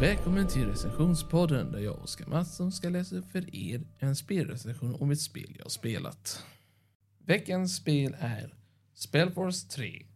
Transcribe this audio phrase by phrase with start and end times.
[0.00, 4.94] Välkommen till recensionspodden där jag och Oskar Mattsson ska läsa upp för er en spelrecension
[4.94, 6.44] om ett spel jag har spelat.
[7.18, 8.54] Veckans spel är
[8.94, 10.06] Spellforce 3.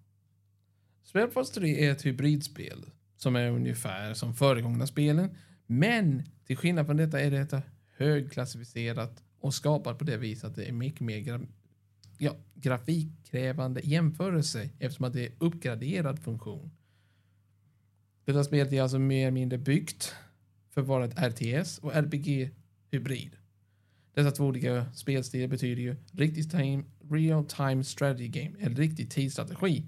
[1.02, 2.84] Spellforce 3 är ett hybridspel
[3.16, 5.36] som är ungefär som föregångna spelen,
[5.66, 7.62] men till skillnad från detta är detta
[7.96, 11.40] högklassificerat och skapat på det viset att det är mycket mer gra
[12.18, 16.70] ja, grafikkrävande jämförelse eftersom att det är uppgraderad funktion.
[18.24, 20.14] Detta spelet är alltså mer eller mindre byggt
[20.70, 23.36] för att vara ett RTS och RPG-hybrid.
[24.14, 29.84] Dessa två olika spelstilar betyder ju Riktigt time, real time strategy game, en riktig tidsstrategi.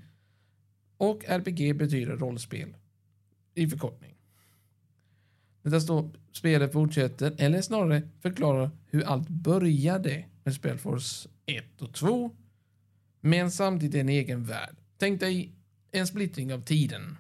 [0.97, 2.77] Och RPG betyder rollspel
[3.55, 4.15] i förkortning.
[5.63, 12.37] Detta står, spelet fortsätter, eller snarare förklarar hur allt började med Spelforce 1 och 2,
[13.21, 14.77] men samtidigt en egen värld.
[14.99, 15.53] Tänk dig
[15.91, 17.17] en splittring av tiden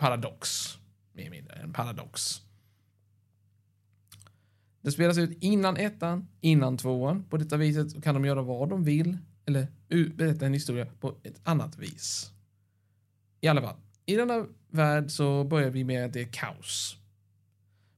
[0.00, 0.78] paradox.
[1.12, 2.42] Mer eller mindre en paradox.
[4.80, 7.24] Det spelas ut innan ettan, innan tvåan.
[7.24, 9.66] På detta viset kan de göra vad de vill eller
[10.16, 12.32] berätta en historia på ett annat vis.
[13.40, 16.96] I alla fall, i denna värld så börjar vi med att det är kaos.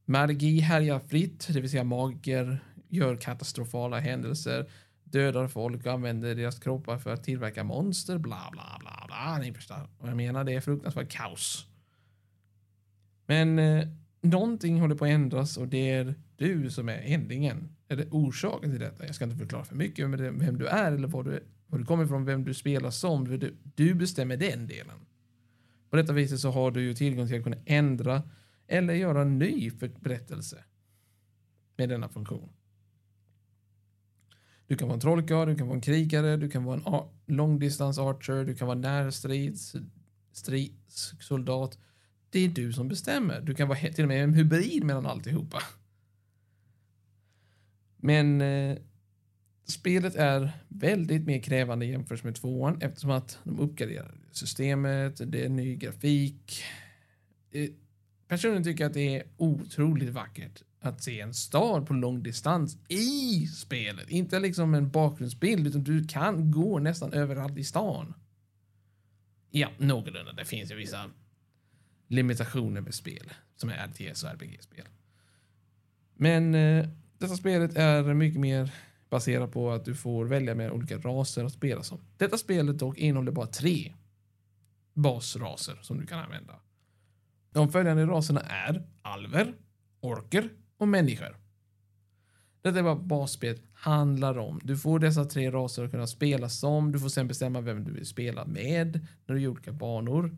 [0.05, 4.71] Magi härjar fritt, det vill säga magiker gör katastrofala händelser,
[5.05, 9.39] dödar folk och använder deras kroppar för att tillverka monster, bla bla bla bla.
[9.39, 11.67] Ni förstår vad jag menar, det är fruktansvärt kaos.
[13.27, 13.89] Men eh,
[14.21, 17.77] någonting håller på att ändras och det är du som är ändringen.
[17.89, 19.07] Eller orsaken till detta.
[19.07, 21.85] Jag ska inte förklara för mycket om vem du är eller var du, var du
[21.85, 23.39] kommer ifrån, vem du spelar som.
[23.39, 24.99] Du, du bestämmer den delen.
[25.91, 28.23] På detta viset så har du ju tillgång till att kunna ändra
[28.67, 29.71] eller göra en ny
[30.01, 30.65] berättelse
[31.77, 32.49] med denna funktion.
[34.67, 37.99] Du kan vara en trollkarl, du kan vara en krigare, du kan vara en långdistans
[37.99, 39.77] archer, du kan vara närstrids
[40.33, 41.79] stridssoldat.
[42.33, 43.41] Det är du som bestämmer.
[43.41, 45.63] Du kan vara till och med en hybrid mellan alltihopa.
[47.97, 48.79] Men eh,
[49.65, 55.49] spelet är väldigt mer krävande jämfört med tvåan eftersom att de uppgraderar systemet, det är
[55.49, 56.63] ny grafik.
[57.51, 57.71] Eh,
[58.29, 62.77] personligen tycker jag att det är otroligt vackert att se en stad på lång distans
[62.89, 64.11] i spelet.
[64.11, 68.15] Inte liksom en bakgrundsbild, utan du kan gå nästan överallt i stan.
[69.51, 70.33] Ja, någorlunda.
[70.33, 71.11] Det finns ju vissa
[72.13, 74.89] limitationer med spel som är RTS och RPG-spel.
[76.15, 78.75] Men eh, detta spelet är mycket mer
[79.11, 82.01] baserat på att du får välja mellan olika raser att spela som.
[82.17, 83.95] Detta spelet dock innehåller bara tre
[84.95, 86.55] basraser som du kan använda.
[87.51, 89.55] De följande raserna är alver,
[90.01, 91.37] orker och människor.
[92.63, 94.61] Detta är vad basspelet handlar om.
[94.65, 96.93] Du får dessa tre raser att kunna spela som.
[96.93, 100.37] Du får sen bestämma vem du vill spela med när du gör olika banor.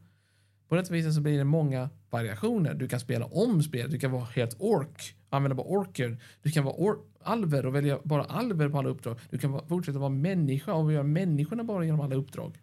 [0.75, 2.75] På detta viset så blir det många variationer.
[2.75, 3.91] Du kan spela om spelet.
[3.91, 6.23] Du kan vara helt ork, använda bara orker.
[6.43, 9.19] Du kan vara or alver och välja bara alver på alla uppdrag.
[9.31, 12.59] Du kan fortsätta vara människa och göra människorna bara genom alla uppdrag.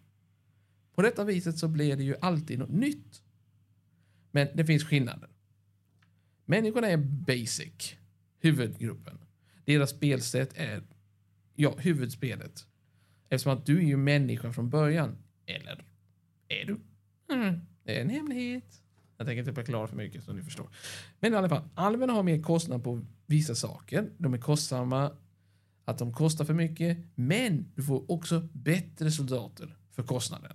[0.94, 3.22] På detta viset så blir det ju alltid något nytt.
[4.30, 5.30] Men det finns skillnader.
[6.44, 7.94] Människorna är basic,
[8.40, 9.18] huvudgruppen.
[9.64, 10.82] Deras spelsätt är,
[11.54, 12.66] ja, huvudspelet.
[13.28, 15.16] Eftersom att du är ju människa från början.
[15.46, 15.84] Eller
[16.48, 16.80] är du?
[17.34, 17.60] Mm.
[17.84, 18.82] Det är en hemlighet.
[19.16, 20.68] Jag tänker inte förklara för mycket som ni förstår.
[21.20, 24.10] Men i alla fall, alverna har mer kostnad på vissa saker.
[24.18, 25.12] De är kostsamma,
[25.84, 30.52] att de kostar för mycket, men du får också bättre soldater för kostnaden.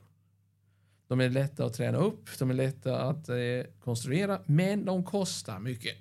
[1.08, 3.36] De är lätta att träna upp, de är lätta att eh,
[3.80, 5.96] konstruera, men de kostar mycket.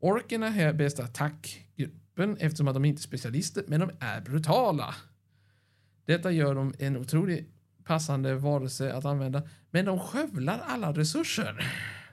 [0.00, 4.94] Orkerna är bästa attackgruppen eftersom att de inte är specialister, men de är brutala.
[6.04, 7.46] Detta gör dem en otrolig
[7.84, 11.72] passande varelse att använda, men de skövlar alla resurser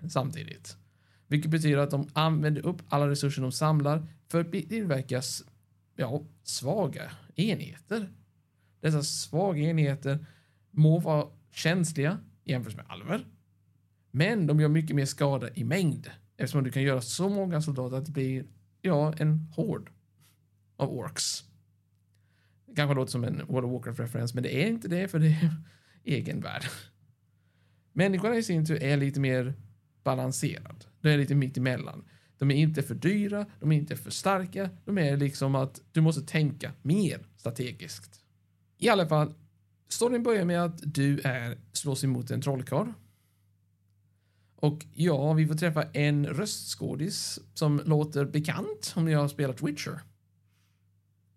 [0.09, 0.77] samtidigt.
[1.27, 5.21] Vilket betyder att de använder upp alla resurser de samlar för att tillverka
[5.95, 8.09] ja, svaga enheter.
[8.81, 10.25] Dessa svaga enheter
[10.71, 13.25] må vara känsliga jämfört med alver,
[14.11, 17.97] men de gör mycket mer skada i mängd eftersom du kan göra så många soldater
[17.97, 18.45] att det blir
[18.81, 19.91] ja, en hord
[20.77, 21.43] av orks.
[22.69, 25.27] Det kanske låter som en World of Warcraft-referens, men det är inte det, för det
[25.27, 25.55] är
[26.03, 26.63] egen värld.
[27.93, 29.53] Människorna i sin tur är lite mer
[30.03, 30.85] balanserad.
[31.01, 32.05] De är lite mitt emellan.
[32.37, 34.69] De är inte för dyra, de är inte för starka.
[34.85, 38.23] De är liksom att du måste tänka mer strategiskt.
[38.77, 39.33] I alla fall,
[39.87, 42.93] storyn börjar med att du är slås emot en trollkarl.
[44.55, 49.99] Och ja, vi får träffa en röstskådis som låter bekant om ni har spelat Witcher.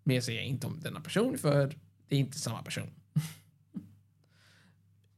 [0.03, 1.75] Mer säger jag inte om denna person för
[2.09, 2.91] det är inte samma person.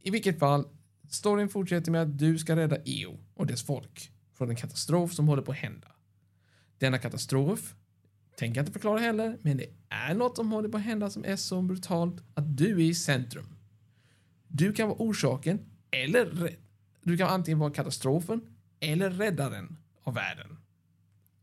[0.01, 0.69] I vilket fall,
[1.11, 5.29] storyn fortsätter med att du ska rädda EO och dess folk från en katastrof som
[5.29, 5.89] håller på att hända.
[6.79, 7.75] Denna katastrof
[8.37, 11.25] tänker jag inte förklara heller, men det är något som håller på att hända som
[11.25, 13.47] är så brutalt att du är i centrum.
[14.49, 15.59] Du kan vara orsaken
[15.91, 16.57] eller
[17.03, 18.41] du kan antingen vara katastrofen
[18.81, 20.57] eller räddaren av världen.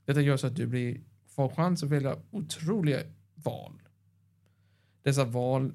[0.05, 2.99] Detta gör så att du blir, får chans att välja otroliga
[3.43, 3.81] val.
[5.01, 5.73] Dessa val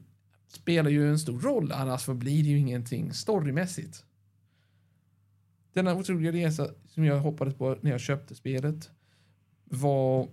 [0.49, 4.05] spelar ju en stor roll, annars förblir det ju ingenting storymässigt.
[5.73, 8.91] Denna otroliga resa som jag hoppades på när jag köpte spelet
[9.65, 10.29] var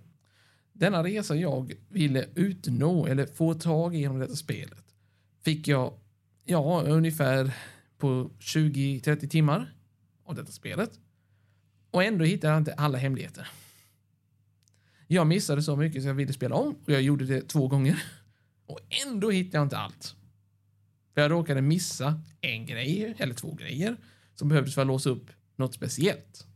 [0.72, 4.84] denna resa jag ville utnå eller få tag i genom detta spelet
[5.44, 5.98] fick jag
[6.44, 7.54] ja, ungefär
[7.98, 9.74] på 20-30 timmar
[10.24, 10.90] av detta spelet.
[11.90, 13.48] Och ändå hittade jag inte alla hemligheter.
[15.06, 18.02] Jag missade så mycket så jag ville spela om och jag gjorde det två gånger.
[18.66, 20.16] Och ändå hittade jag inte allt.
[21.14, 23.96] För jag råkade missa en grej, eller två grejer,
[24.34, 26.46] som behövdes för att låsa upp något speciellt.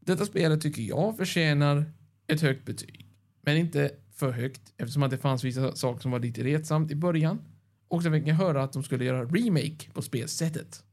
[0.00, 1.92] Detta spelet tycker jag förtjänar
[2.26, 3.08] ett högt betyg.
[3.40, 6.94] Men inte för högt eftersom att det fanns vissa saker som var lite retsamt i
[6.94, 7.38] början.
[7.88, 10.84] Och sen fick jag höra att de skulle göra remake på spelsättet.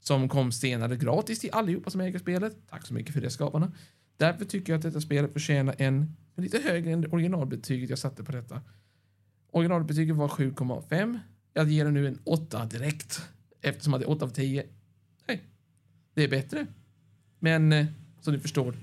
[0.00, 2.56] Som kom senare gratis till allihopa som äger spelet.
[2.70, 3.72] Tack så mycket för det skaparna.
[4.18, 8.32] Därför tycker jag att detta spelet förtjänar en lite högre än originalbetyget jag satte på
[8.32, 8.62] detta.
[9.50, 11.18] Originalbetyget var 7,5.
[11.54, 13.28] Jag ger det nu en 8 direkt.
[13.60, 14.66] Eftersom att det är 8 av 10.
[15.28, 15.42] Nej,
[16.14, 16.66] det är bättre.
[17.38, 17.86] Men eh,
[18.20, 18.74] som ni förstår,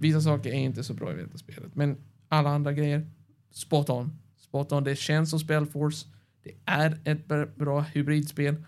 [0.00, 1.74] vissa saker är inte så bra i detta spelet.
[1.74, 1.96] Men
[2.28, 3.10] alla andra grejer,
[3.50, 4.18] spot on.
[4.36, 4.84] Spot on.
[4.84, 6.06] Det känns som Spellforce.
[6.42, 7.26] Det är ett
[7.56, 8.64] bra hybridspel.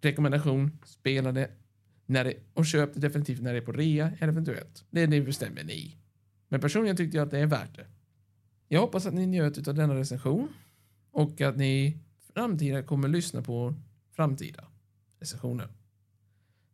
[0.00, 1.50] Rekommendation, spela det.
[2.10, 4.84] När det, och köp det definitivt när det är på rea, eventuellt.
[4.90, 5.96] Det, det bestämmer ni.
[6.48, 7.86] Men personligen tyckte jag att det är värt det.
[8.68, 10.48] Jag hoppas att ni njöt av denna recension
[11.10, 11.98] och att ni
[12.34, 13.74] framtida kommer lyssna på
[14.12, 14.64] framtida
[15.20, 15.68] recensioner.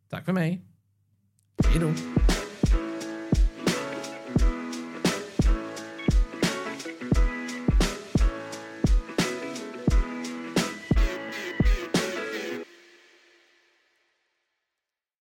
[0.09, 0.61] Tack för mig.
[1.63, 2.34] Hej då.